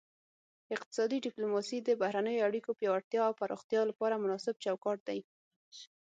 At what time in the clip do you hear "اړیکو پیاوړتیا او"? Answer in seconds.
2.47-3.33